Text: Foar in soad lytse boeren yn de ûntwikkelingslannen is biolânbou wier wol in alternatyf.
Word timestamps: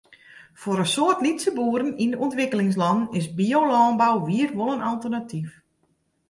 Foar 0.61 0.79
in 0.83 0.89
soad 0.95 1.19
lytse 1.25 1.49
boeren 1.57 1.95
yn 2.03 2.11
de 2.13 2.17
ûntwikkelingslannen 2.25 3.13
is 3.19 3.25
biolânbou 3.37 4.15
wier 4.27 4.51
wol 4.57 4.71
in 4.75 4.85
alternatyf. 4.91 5.49